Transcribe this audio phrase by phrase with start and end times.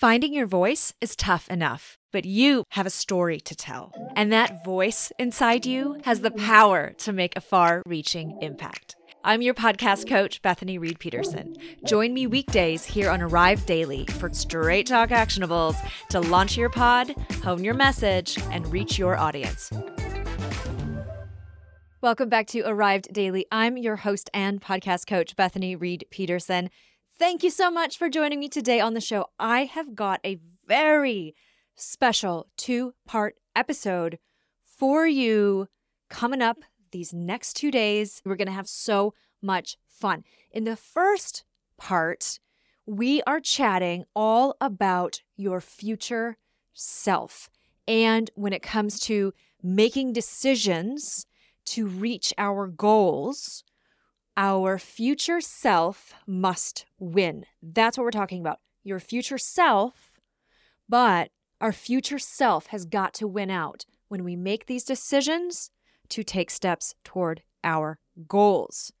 [0.00, 3.94] Finding your voice is tough enough, but you have a story to tell.
[4.14, 8.94] And that voice inside you has the power to make a far reaching impact.
[9.24, 11.56] I'm your podcast coach, Bethany Reed Peterson.
[11.86, 15.76] Join me weekdays here on Arrived Daily for straight talk actionables
[16.10, 19.72] to launch your pod, hone your message, and reach your audience.
[22.02, 23.46] Welcome back to Arrived Daily.
[23.50, 26.68] I'm your host and podcast coach, Bethany Reed Peterson.
[27.18, 29.28] Thank you so much for joining me today on the show.
[29.38, 31.34] I have got a very
[31.74, 34.18] special two part episode
[34.66, 35.68] for you
[36.10, 36.58] coming up
[36.92, 38.20] these next two days.
[38.26, 40.24] We're going to have so much fun.
[40.50, 41.44] In the first
[41.78, 42.38] part,
[42.84, 46.36] we are chatting all about your future
[46.74, 47.48] self.
[47.88, 51.24] And when it comes to making decisions
[51.64, 53.64] to reach our goals,
[54.36, 57.46] our future self must win.
[57.62, 58.60] That's what we're talking about.
[58.84, 60.12] Your future self,
[60.88, 65.70] but our future self has got to win out when we make these decisions
[66.10, 68.92] to take steps toward our goals.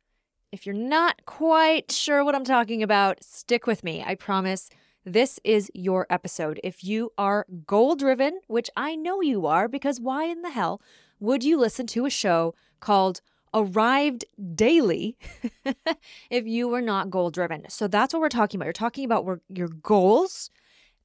[0.50, 4.02] If you're not quite sure what I'm talking about, stick with me.
[4.04, 4.70] I promise
[5.04, 6.58] this is your episode.
[6.64, 10.80] If you are goal driven, which I know you are, because why in the hell
[11.20, 13.20] would you listen to a show called
[13.56, 15.16] arrived daily
[16.30, 17.64] if you were not goal driven.
[17.70, 18.66] So that's what we're talking about.
[18.66, 20.50] You're talking about your goals,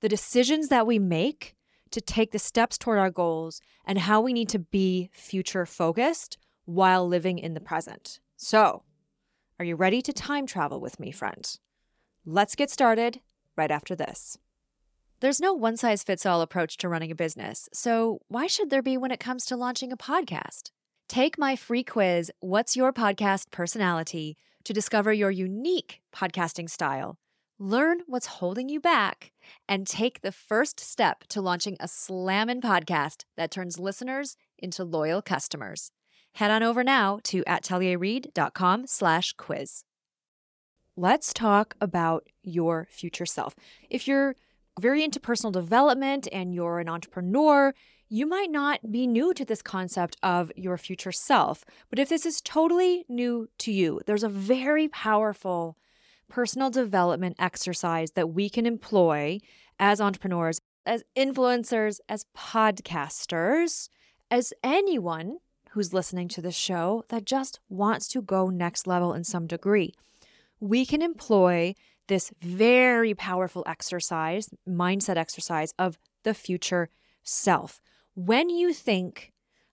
[0.02, 1.56] the decisions that we make
[1.92, 6.38] to take the steps toward our goals, and how we need to be future focused
[6.66, 8.20] while living in the present.
[8.38, 8.84] So,
[9.60, 11.58] are you ready to time travel with me, friend?
[12.26, 13.20] Let's get started
[13.58, 14.38] right after this.
[15.20, 18.82] There's no one size fits all approach to running a business, so why should there
[18.82, 20.72] be when it comes to launching a podcast?
[21.12, 27.18] Take my free quiz, What's Your Podcast Personality, to discover your unique podcasting style.
[27.60, 29.34] Learn what's holding you back
[29.68, 35.22] and take the first step to launching a slammin' podcast that turns listeners into loyal
[35.22, 35.92] customers.
[36.36, 39.84] Head on over now to atelierreed.com slash quiz.
[40.96, 43.54] Let's talk about your future self.
[43.90, 44.38] If you're
[44.80, 47.74] very into personal development and you're an entrepreneur,
[48.14, 52.26] you might not be new to this concept of your future self, but if this
[52.26, 55.78] is totally new to you, there's a very powerful
[56.28, 59.40] personal development exercise that we can employ
[59.80, 63.88] as entrepreneurs, as influencers, as podcasters,
[64.30, 65.38] as anyone
[65.70, 69.94] who's listening to the show that just wants to go next level in some degree.
[70.60, 71.76] We can employ
[72.10, 76.90] this very powerful exercise, mindset exercise of the future
[77.24, 77.80] self
[78.16, 79.32] when you think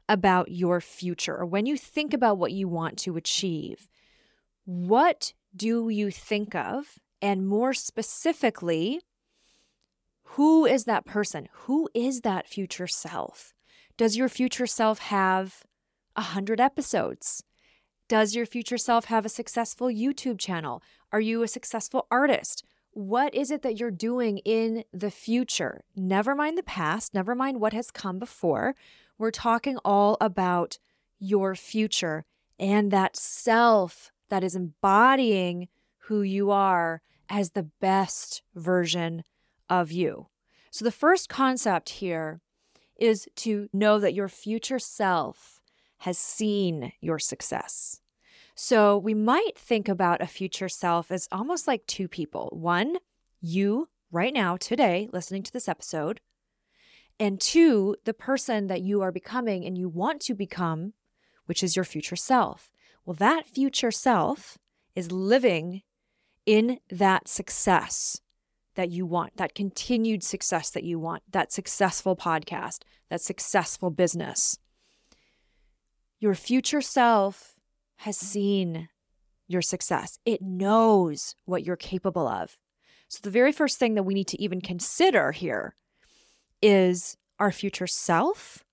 [0.08, 3.88] about your future or when you think about what you want to achieve,
[4.64, 6.98] what do you think of?
[7.20, 9.00] And more specifically,
[10.32, 11.48] who is that person?
[11.64, 13.54] Who is that future self?
[13.96, 15.64] Does your future self have
[16.14, 17.42] a hundred episodes?
[18.08, 20.82] Does your future self have a successful YouTube channel?
[21.12, 22.64] Are you a successful artist?
[22.98, 25.84] What is it that you're doing in the future?
[25.94, 28.74] Never mind the past, never mind what has come before.
[29.18, 30.80] We're talking all about
[31.20, 32.24] your future
[32.58, 35.68] and that self that is embodying
[36.06, 39.22] who you are as the best version
[39.70, 40.26] of you.
[40.72, 42.40] So, the first concept here
[42.96, 45.60] is to know that your future self
[45.98, 48.00] has seen your success.
[48.60, 52.48] So we might think about a future self as almost like two people.
[52.50, 52.96] One,
[53.40, 56.20] you right now, today, listening to this episode.
[57.20, 60.94] And two, the person that you are becoming and you want to become,
[61.46, 62.68] which is your future self.
[63.04, 64.58] Well, that future self
[64.96, 65.82] is living
[66.44, 68.20] in that success
[68.74, 74.58] that you want, that continued success that you want, that successful podcast, that successful business.
[76.18, 77.54] Your future self
[77.98, 78.88] has seen
[79.46, 82.58] your success, it knows what you're capable of.
[83.08, 85.74] So, the very first thing that we need to even consider here
[86.60, 88.64] is our future self,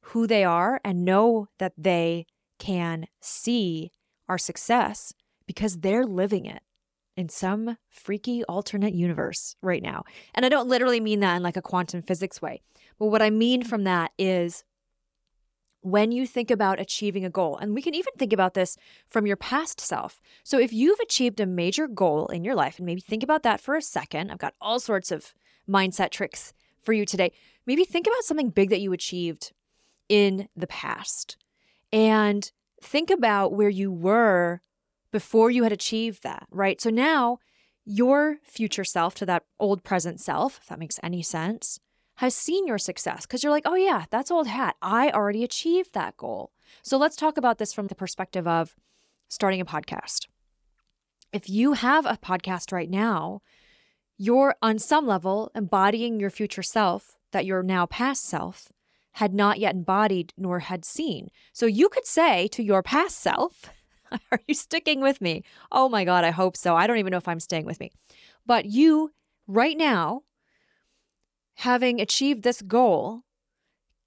[0.00, 2.26] who they are, and know that they
[2.58, 3.92] can see
[4.28, 5.12] our success
[5.46, 6.62] because they're living it
[7.16, 10.04] in some freaky alternate universe right now.
[10.34, 12.62] And I don't literally mean that in like a quantum physics way.
[12.98, 14.64] But what I mean from that is
[15.86, 17.56] when you think about achieving a goal.
[17.56, 18.76] And we can even think about this
[19.08, 20.20] from your past self.
[20.42, 23.60] So if you've achieved a major goal in your life, and maybe think about that
[23.60, 25.32] for a second, I've got all sorts of
[25.68, 26.52] mindset tricks
[26.82, 27.30] for you today.
[27.66, 29.52] Maybe think about something big that you achieved
[30.08, 31.36] in the past
[31.92, 32.50] and
[32.82, 34.60] think about where you were
[35.12, 36.80] before you had achieved that, right?
[36.80, 37.38] So now
[37.84, 41.78] your future self to that old present self, if that makes any sense,
[42.16, 44.76] has seen your success because you're like, oh, yeah, that's old hat.
[44.80, 46.52] I already achieved that goal.
[46.82, 48.74] So let's talk about this from the perspective of
[49.28, 50.26] starting a podcast.
[51.32, 53.42] If you have a podcast right now,
[54.16, 58.72] you're on some level embodying your future self that your now past self
[59.12, 61.28] had not yet embodied nor had seen.
[61.52, 63.70] So you could say to your past self,
[64.32, 65.42] Are you sticking with me?
[65.70, 66.76] Oh my God, I hope so.
[66.76, 67.90] I don't even know if I'm staying with me.
[68.44, 69.12] But you,
[69.46, 70.22] right now,
[71.56, 73.22] having achieved this goal,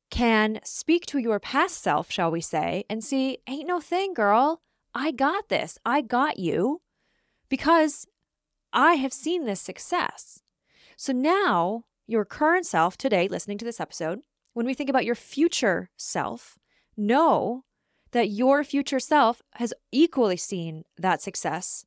[0.10, 4.62] can speak to your past self, shall we say, and see, ain't no thing, girl.
[4.94, 5.78] I got this.
[5.86, 6.82] I got you
[7.48, 8.08] because
[8.74, 10.42] I have seen this success.
[10.98, 14.22] So now, your current self today, listening to this episode,
[14.54, 16.58] when we think about your future self,
[16.98, 17.64] know
[18.12, 21.86] that your future self has equally seen that success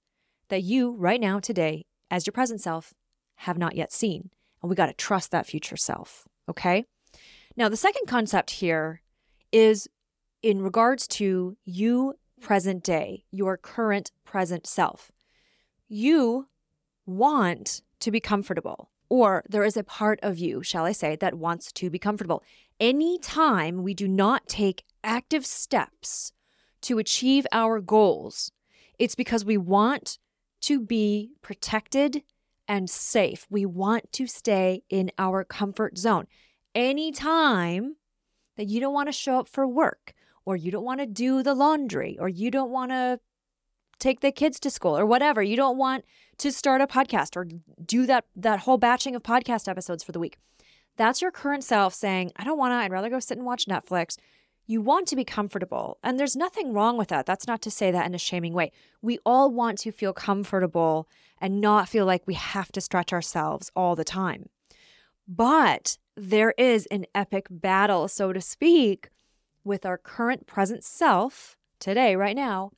[0.49, 2.95] that you, right now, today, as your present self,
[3.37, 4.31] have not yet seen.
[4.63, 6.27] And we got to trust that future self.
[6.49, 6.85] Okay.
[7.57, 9.03] Now, the second concept here
[9.51, 9.89] is
[10.43, 15.13] in regards to you, present day, your current present self.
[15.89, 16.49] You
[17.07, 21.35] want to be comfortable, or there is a part of you, shall I say, that
[21.35, 22.43] wants to be comfortable.
[22.81, 26.33] Anytime we do not take active steps
[26.83, 28.51] to achieve our goals,
[28.99, 30.19] it's because we want
[30.63, 32.23] to be protected
[32.69, 33.47] and safe.
[33.51, 36.27] We want to stay in our comfort zone.
[36.75, 37.97] Anytime
[38.57, 40.13] that you don't want to show up for work,
[40.45, 43.21] or you don't want to do the laundry, or you don't want to
[43.99, 46.05] take the kids to school, or whatever, you don't want
[46.39, 47.47] to start a podcast or
[47.85, 50.39] do that that whole batching of podcast episodes for the week.
[50.97, 53.67] That's your current self saying, I don't want to, I'd rather go sit and watch
[53.67, 54.17] Netflix
[54.67, 55.99] you want to be comfortable.
[56.03, 57.27] And there's nothing wrong with that.
[57.27, 58.73] That's not to say that in a shaming way.
[59.01, 61.09] We all want to feel comfortable
[61.41, 64.49] and not feel like we have to stretch ourselves all the time.
[65.27, 69.09] But there is an epic battle, so to speak,
[69.65, 72.71] with our current present self today, right now,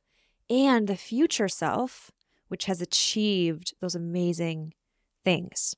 [0.49, 2.11] and the future self,
[2.47, 4.73] which has achieved those amazing
[5.23, 5.75] things.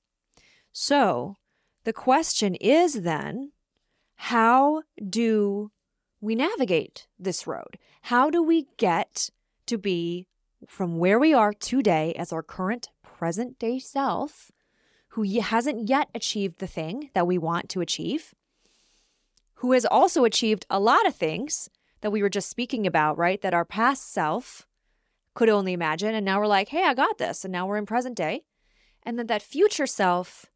[0.71, 1.35] So
[1.83, 3.51] the question is then,
[4.15, 5.71] how do
[6.21, 7.77] we navigate this road?
[8.03, 9.29] How do we get
[9.67, 10.27] to be
[10.67, 14.51] from where we are today as our current present day self,
[15.09, 18.33] who hasn't yet achieved the thing that we want to achieve,
[19.55, 21.69] who has also achieved a lot of things
[22.01, 23.41] that we were just speaking about, right?
[23.41, 24.67] That our past self
[25.33, 26.15] could only imagine.
[26.15, 27.43] And now we're like, hey, I got this.
[27.43, 28.43] And now we're in present day.
[29.03, 30.47] And then that future self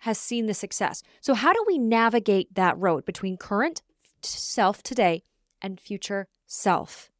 [0.00, 1.02] has seen the success.
[1.20, 3.82] So, how do we navigate that road between current
[4.22, 5.22] self today
[5.60, 7.10] and future self?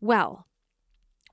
[0.00, 0.46] Well,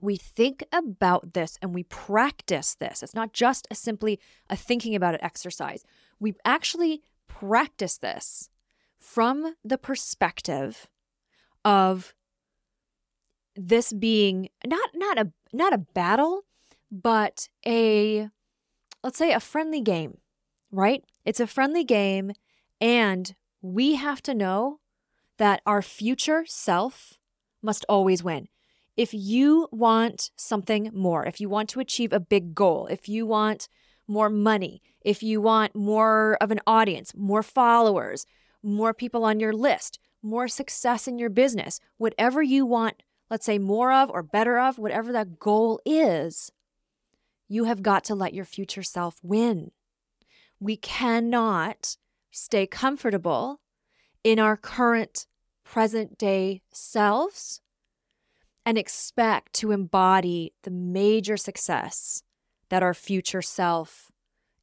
[0.01, 3.01] we think about this and we practice this.
[3.01, 4.19] It's not just a simply
[4.49, 5.83] a thinking about it exercise.
[6.19, 8.49] We actually practice this
[8.99, 10.87] from the perspective
[11.65, 12.13] of
[13.55, 16.43] this being not not a not a battle,
[16.91, 18.29] but a
[19.03, 20.19] let's say a friendly game,
[20.71, 21.03] right?
[21.25, 22.33] It's a friendly game
[22.79, 24.79] and we have to know
[25.37, 27.13] that our future self
[27.61, 28.47] must always win.
[28.95, 33.25] If you want something more, if you want to achieve a big goal, if you
[33.25, 33.67] want
[34.07, 38.25] more money, if you want more of an audience, more followers,
[38.63, 43.59] more people on your list, more success in your business, whatever you want, let's say
[43.59, 46.51] more of or better of, whatever that goal is,
[47.47, 49.71] you have got to let your future self win.
[50.59, 51.97] We cannot
[52.31, 53.59] stay comfortable
[54.23, 55.27] in our current
[55.63, 57.61] present day selves
[58.65, 62.23] and expect to embody the major success
[62.69, 64.11] that our future self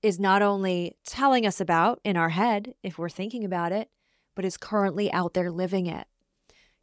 [0.02, 3.88] is not only telling us about in our head, if we're thinking about it,
[4.34, 6.06] but is currently out there living it.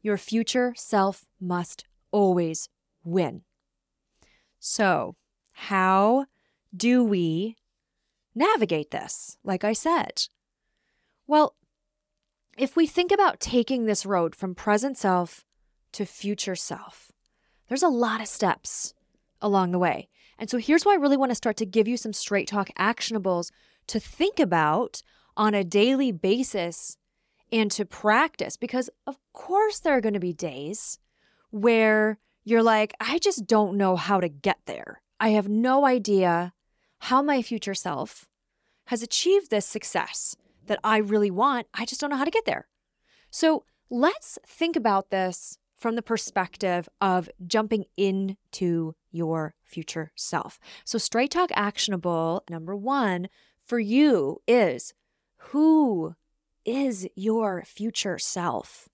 [0.02, 2.70] Your future self must always
[3.04, 3.44] win.
[4.60, 5.16] So,
[5.54, 6.26] how
[6.76, 7.58] do we
[8.34, 9.38] navigate this?
[9.44, 10.28] Like I said,
[11.32, 11.56] well,
[12.58, 15.46] if we think about taking this road from present self
[15.94, 17.14] to future self,
[17.70, 18.94] there's a lot of steps
[19.42, 20.10] along the way.
[20.38, 22.70] And so here's why I really want to start to give you some straight talk
[22.78, 23.50] actionables
[23.88, 25.04] to think about
[25.38, 26.98] on a daily basis
[27.50, 28.58] and to practice.
[28.58, 31.00] Because, of course, there are going to be days
[31.50, 35.02] where you're like, I just don't know how to get there.
[35.18, 36.52] I have no idea
[37.00, 38.28] how my future self
[38.88, 40.36] has achieved this success
[40.68, 41.68] that I really want.
[41.74, 42.68] I just don't know how to get there.
[43.30, 50.60] So let's think about this from the perspective of jumping into your future self.
[50.86, 53.30] So, Straight Talk Actionable number one
[53.66, 54.94] for you is
[55.38, 56.16] who
[56.66, 58.90] is your future self?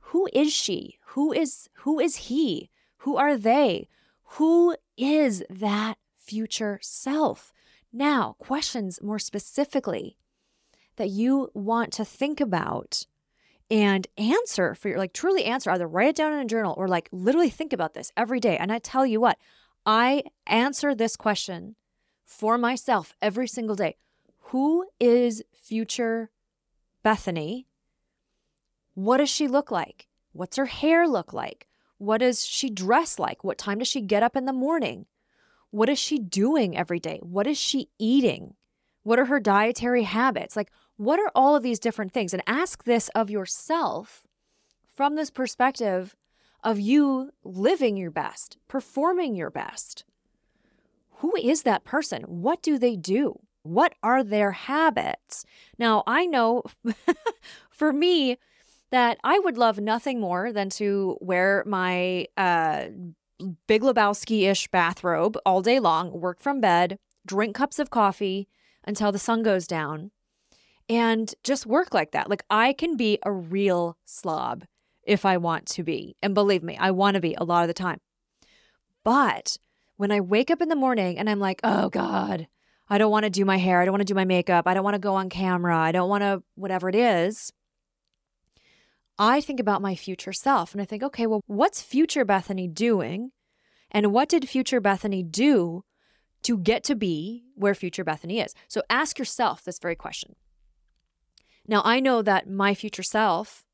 [0.00, 0.98] Who is she?
[1.08, 2.70] Who is who is he?
[2.98, 3.88] Who are they?
[4.32, 7.52] Who is that future self?
[7.92, 10.17] Now, questions more specifically
[10.98, 13.06] that you want to think about
[13.70, 16.88] and answer for your like truly answer either write it down in a journal or
[16.88, 18.56] like literally think about this every day.
[18.56, 19.38] And i tell you what
[19.86, 21.76] i answer this question
[22.24, 23.96] for myself every single day.
[24.50, 26.30] Who is future
[27.02, 27.66] bethany?
[28.94, 30.08] What does she look like?
[30.32, 31.68] What's her hair look like?
[31.98, 33.42] What does she dress like?
[33.44, 35.06] What time does she get up in the morning?
[35.70, 37.18] What is she doing every day?
[37.22, 38.54] What is she eating?
[39.02, 40.56] What are her dietary habits?
[40.56, 42.34] Like what are all of these different things?
[42.34, 44.26] And ask this of yourself
[44.94, 46.14] from this perspective
[46.62, 50.04] of you living your best, performing your best.
[51.18, 52.22] Who is that person?
[52.24, 53.40] What do they do?
[53.62, 55.44] What are their habits?
[55.78, 56.64] Now, I know
[57.70, 58.38] for me
[58.90, 62.86] that I would love nothing more than to wear my uh,
[63.68, 68.48] Big Lebowski ish bathrobe all day long, work from bed, drink cups of coffee
[68.84, 70.10] until the sun goes down,
[70.88, 72.30] and just work like that.
[72.30, 74.64] Like I can be a real slob
[75.04, 76.16] if I want to be.
[76.22, 78.00] And believe me, I want to be a lot of the time.
[79.04, 79.56] But
[79.96, 82.46] when I wake up in the morning and I'm like, oh God,
[82.88, 83.80] I don't want to do my hair.
[83.80, 84.66] I don't want to do my makeup.
[84.66, 85.76] I don't want to go on camera.
[85.78, 87.52] I don't want to, whatever it is.
[89.18, 93.32] I think about my future self and I think, okay, well, what's future Bethany doing?
[93.90, 95.84] And what did future Bethany do
[96.42, 98.54] to get to be where future Bethany is?
[98.68, 100.36] So ask yourself this very question
[101.68, 103.64] now, I know that my future self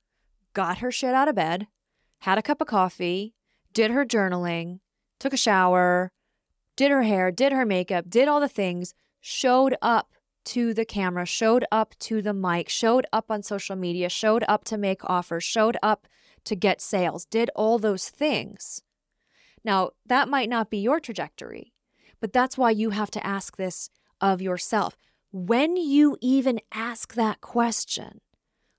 [0.52, 1.68] got her shit out of bed,
[2.20, 3.34] had a cup of coffee,
[3.72, 4.80] did her journaling,
[5.20, 6.10] took a shower,
[6.76, 11.24] did her hair, did her makeup, did all the things, showed up to the camera,
[11.24, 15.44] showed up to the mic, showed up on social media, showed up to make offers,
[15.44, 16.06] showed up
[16.44, 18.82] to get sales, did all those things.
[19.64, 21.72] Now, that might not be your trajectory,
[22.20, 23.88] but that's why you have to ask this
[24.20, 24.96] of yourself
[25.34, 28.20] when you even ask that question,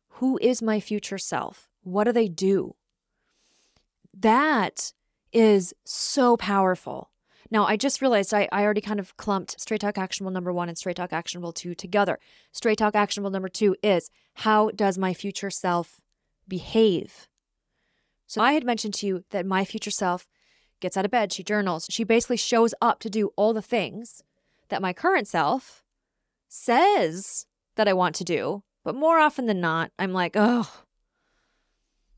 [0.08, 1.68] who is my future self?
[1.84, 2.78] What do they do?
[4.18, 4.94] That
[5.34, 7.12] is so powerful.
[7.52, 10.70] Now, I just realized I, I already kind of clumped Straight Talk Actionable number one
[10.70, 12.20] and Straight Talk Actionable two together.
[12.54, 16.00] Straight Talk Actionable number two is how does my future self
[16.48, 17.28] behave?
[18.28, 20.26] So I had mentioned to you that my future self
[20.80, 24.24] gets out of bed, she journals, she basically shows up to do all the things
[24.70, 25.82] that my current self
[26.56, 27.46] says
[27.76, 30.72] that I want to do, but more often than not, I'm like, oh,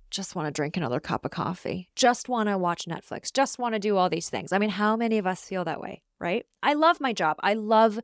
[0.10, 3.74] just want to drink another cup of coffee, just want to watch Netflix, just want
[3.74, 4.54] to do all these things.
[4.54, 6.46] I mean, how many of us feel that way, right?
[6.62, 7.38] I love my job.
[7.42, 8.00] I love,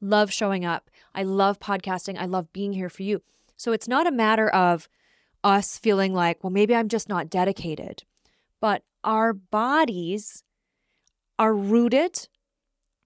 [0.00, 0.90] love showing up.
[1.14, 2.18] I love podcasting.
[2.18, 3.22] I love being here for you.
[3.56, 4.88] So it's not a matter of
[5.44, 8.04] us feeling like, well, maybe I'm just not dedicated,
[8.60, 10.42] but our bodies
[11.38, 12.28] are rooted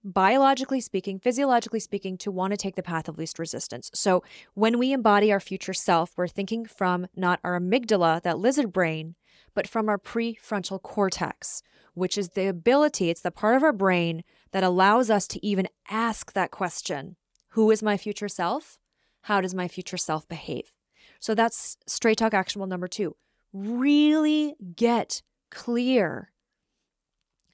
[0.03, 3.89] biologically speaking, physiologically speaking, to want to take the path of least resistance.
[3.93, 8.71] So when we embody our future self, we're thinking from not our amygdala, that lizard
[8.71, 9.15] brain,
[9.53, 11.61] but from our prefrontal cortex,
[11.93, 15.67] which is the ability, it's the part of our brain that allows us to even
[15.89, 17.15] ask that question
[17.49, 18.79] Who is my future self?
[19.23, 20.71] How does my future self behave?
[21.19, 23.15] So that's straight talk actionable number two.
[23.51, 26.31] Really get clear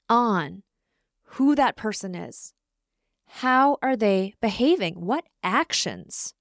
[0.09, 0.63] on
[1.25, 2.53] who that person is.
[3.27, 4.95] How are they behaving?
[4.95, 6.33] What actions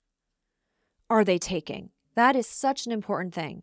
[1.11, 1.91] are they taking?
[2.15, 3.63] That is such an important thing.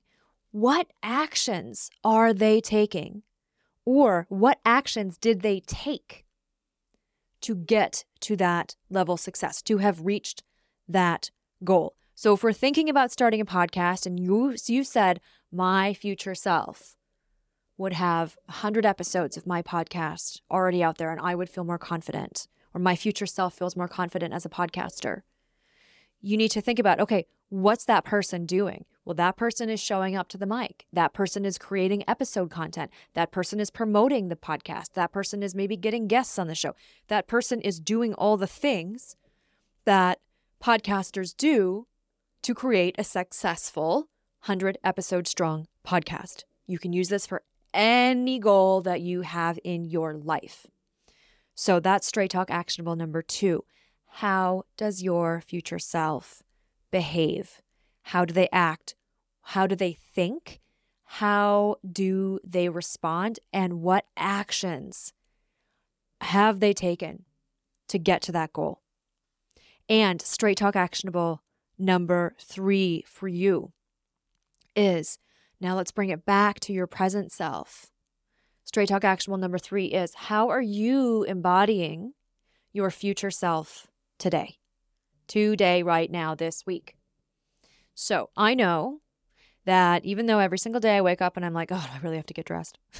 [0.51, 3.23] What actions are they taking?
[3.85, 6.25] Or what actions did they take
[7.41, 10.43] to get to that level of success, to have reached
[10.87, 11.31] that
[11.63, 11.95] goal?
[12.13, 16.95] So if we're thinking about starting a podcast and you you said my future self,
[17.81, 21.79] would have 100 episodes of my podcast already out there and I would feel more
[21.79, 25.23] confident, or my future self feels more confident as a podcaster.
[26.21, 28.85] You need to think about okay, what's that person doing?
[29.03, 30.85] Well, that person is showing up to the mic.
[30.93, 32.91] That person is creating episode content.
[33.15, 34.93] That person is promoting the podcast.
[34.93, 36.75] That person is maybe getting guests on the show.
[37.07, 39.15] That person is doing all the things
[39.85, 40.19] that
[40.63, 41.87] podcasters do
[42.43, 44.09] to create a successful
[44.45, 46.43] 100 episode strong podcast.
[46.67, 47.41] You can use this for
[47.73, 50.67] any goal that you have in your life.
[51.55, 53.63] So that's straight talk actionable number two.
[54.15, 56.43] How does your future self
[56.91, 57.61] behave?
[58.03, 58.95] How do they act?
[59.41, 60.61] How do they think?
[61.15, 65.11] how do they respond and what actions
[66.21, 67.25] have they taken
[67.89, 68.79] to get to that goal?
[69.89, 71.43] And straight talk actionable
[71.77, 73.73] number three for you
[74.73, 75.17] is
[75.61, 77.91] now let's bring it back to your present self.
[78.63, 82.13] Straight talk actionable number three is how are you embodying
[82.73, 83.87] your future self
[84.17, 84.57] today?
[85.27, 86.95] Today, right now, this week.
[87.93, 89.01] So I know
[89.65, 92.15] that even though every single day I wake up and I'm like, oh, I really
[92.15, 92.79] have to get dressed.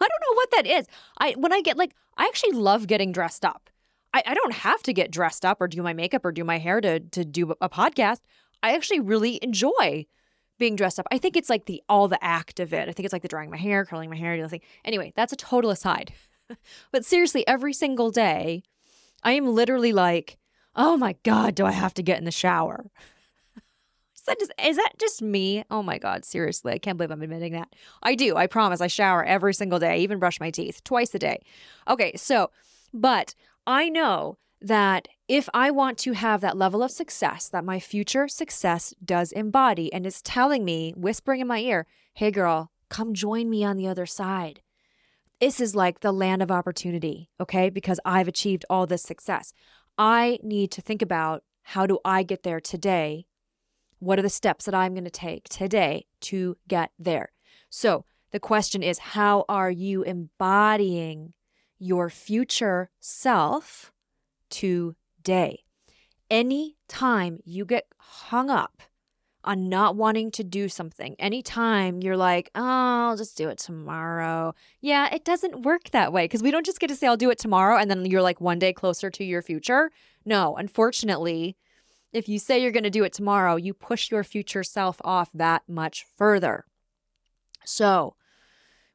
[0.00, 0.86] I don't know what that is.
[1.18, 3.70] I when I get like I actually love getting dressed up.
[4.12, 6.58] I, I don't have to get dressed up or do my makeup or do my
[6.58, 8.20] hair to to do a podcast.
[8.62, 10.06] I actually really enjoy
[10.58, 11.06] being dressed up.
[11.10, 12.88] I think it's like the all the act of it.
[12.88, 14.60] I think it's like the drying my hair, curling my hair, doing thing.
[14.84, 16.12] Anyway, that's a total aside.
[16.92, 18.62] but seriously, every single day,
[19.22, 20.38] I am literally like,
[20.76, 22.90] oh my God, do I have to get in the shower?
[24.14, 25.64] Is that just is that just me?
[25.70, 27.74] Oh my god, seriously, I can't believe I'm admitting that.
[28.02, 28.36] I do.
[28.36, 28.80] I promise.
[28.80, 29.94] I shower every single day.
[29.94, 31.42] I even brush my teeth twice a day.
[31.88, 32.50] Okay, so,
[32.94, 33.34] but
[33.66, 38.28] I know that if I want to have that level of success that my future
[38.28, 43.48] success does embody and is telling me, whispering in my ear, "Hey girl, come join
[43.50, 44.62] me on the other side."
[45.40, 47.68] This is like the land of opportunity, okay?
[47.70, 49.52] Because I've achieved all this success.
[49.98, 53.26] I need to think about how do I get there today
[54.04, 57.32] what are the steps that I'm going to take today to get there?
[57.70, 61.32] So the question is how are you embodying
[61.78, 63.92] your future self
[64.54, 65.64] today?
[66.30, 68.82] Any time you get hung up
[69.44, 72.62] on not wanting to do something, anytime you're like, oh,
[73.10, 74.54] I'll just do it tomorrow.
[74.80, 77.30] Yeah, it doesn't work that way because we don't just get to say, I'll do
[77.30, 77.76] it tomorrow.
[77.76, 79.90] And then you're like one day closer to your future.
[80.24, 81.56] No, unfortunately,
[82.12, 85.30] if you say you're going to do it tomorrow, you push your future self off
[85.34, 86.64] that much further.
[87.64, 88.14] So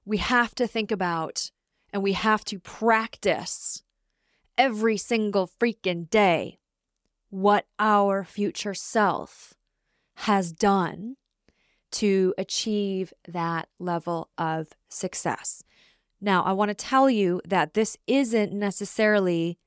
[0.05, 1.51] we have to think about
[1.91, 3.83] and we have to practice
[4.59, 6.59] every single freaking day
[7.31, 9.55] what our future self
[10.15, 11.15] has done
[11.91, 15.63] to achieve that level of success.
[16.21, 19.57] Now, I want to tell you that this isn't necessarily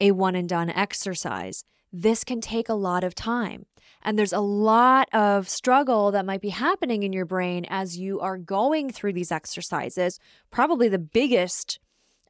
[0.00, 1.64] a one and done exercise
[2.02, 3.66] this can take a lot of time.
[4.02, 8.20] And there's a lot of struggle that might be happening in your brain as you
[8.20, 10.20] are going through these exercises.
[10.50, 11.80] Probably the biggest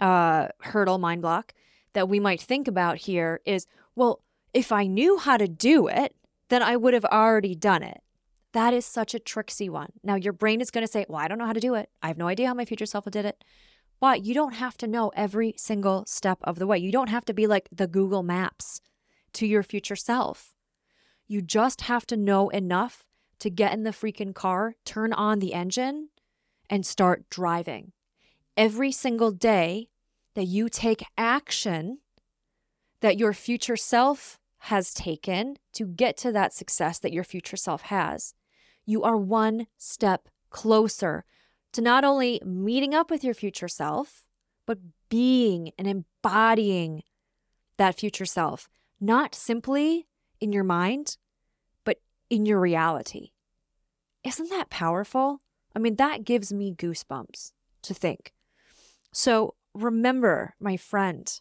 [0.01, 1.53] uh, hurdle, mind block
[1.97, 4.21] that we might think about here is well,
[4.53, 6.15] if I knew how to do it,
[6.51, 8.03] then I would have already done it.
[8.53, 9.93] That is such a tricksy one.
[10.05, 11.89] Now, your brain is going to say, Well, I don't know how to do it.
[12.03, 13.43] I have no idea how my future self did it.
[13.99, 16.77] But you don't have to know every single step of the way.
[16.77, 18.83] You don't have to be like the Google Maps
[19.33, 20.53] to your future self.
[21.27, 23.07] You just have to know enough
[23.39, 26.11] to get in the freaking car, turn on the engine,
[26.69, 27.93] and start driving.
[28.55, 29.89] Every single day
[30.37, 31.99] that you take action
[33.01, 37.83] that your future self has taken to get to that success that your future self
[37.83, 38.35] has,
[38.85, 41.25] you are one step closer
[41.73, 44.27] to not only meeting up with your future self,
[44.67, 47.03] but being and embodying
[47.79, 48.69] that future self
[49.01, 50.07] not simply
[50.41, 51.17] in your mind,
[51.85, 53.31] but in your reality.
[54.23, 55.41] Isn't that powerful?
[55.75, 58.33] I mean, that gives me goosebumps to think.
[59.13, 61.41] So remember, my friend,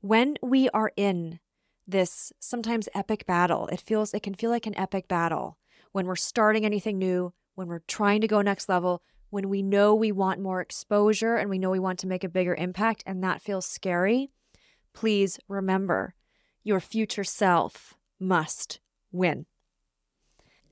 [0.00, 1.40] when we are in
[1.86, 5.58] this sometimes epic battle, it feels, it can feel like an epic battle
[5.92, 9.94] when we're starting anything new, when we're trying to go next level, when we know
[9.94, 13.22] we want more exposure and we know we want to make a bigger impact and
[13.22, 14.30] that feels scary.
[14.92, 16.14] Please remember
[16.62, 18.80] your future self must
[19.12, 19.46] win.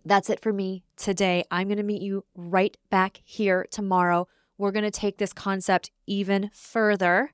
[0.05, 1.45] That's it for me today.
[1.51, 4.29] I'm going to meet you right back here tomorrow.
[4.59, 7.33] We're going to take this concept even further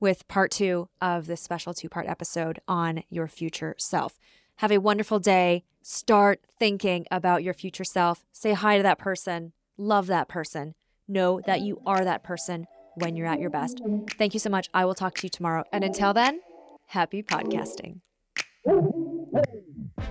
[0.00, 4.18] with part two of this special two part episode on your future self.
[4.56, 5.64] Have a wonderful day.
[5.82, 8.24] Start thinking about your future self.
[8.32, 9.52] Say hi to that person.
[9.76, 10.74] Love that person.
[11.06, 13.80] Know that you are that person when you're at your best.
[14.16, 14.68] Thank you so much.
[14.72, 15.64] I will talk to you tomorrow.
[15.72, 16.40] And until then,
[16.88, 18.00] Happy podcasting.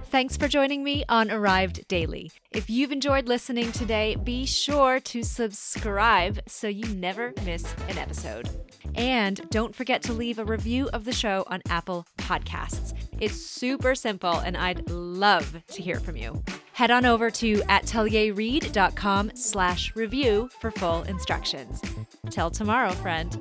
[0.10, 2.32] Thanks for joining me on Arrived Daily.
[2.52, 8.50] If you've enjoyed listening today, be sure to subscribe so you never miss an episode.
[8.96, 12.94] And don't forget to leave a review of the show on Apple Podcasts.
[13.20, 16.44] It's super simple and I'd love to hear from you.
[16.74, 21.82] Head on over to atelierreed.com slash review for full instructions.
[22.30, 23.40] Till tomorrow, friend.